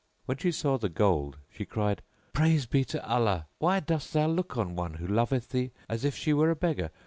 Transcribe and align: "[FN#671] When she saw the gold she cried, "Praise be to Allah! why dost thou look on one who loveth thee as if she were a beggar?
"[FN#671] 0.21 0.25
When 0.27 0.37
she 0.39 0.51
saw 0.51 0.77
the 0.79 0.89
gold 0.89 1.37
she 1.47 1.63
cried, 1.63 2.01
"Praise 2.33 2.65
be 2.65 2.83
to 2.85 3.07
Allah! 3.07 3.45
why 3.59 3.79
dost 3.79 4.11
thou 4.13 4.25
look 4.25 4.57
on 4.57 4.75
one 4.75 4.95
who 4.95 5.05
loveth 5.05 5.49
thee 5.49 5.69
as 5.87 6.03
if 6.03 6.15
she 6.15 6.33
were 6.33 6.49
a 6.49 6.55
beggar? 6.55 6.89